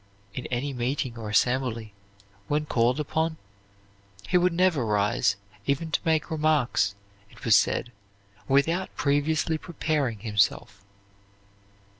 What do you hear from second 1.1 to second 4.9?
or assembly, when called upon, he would never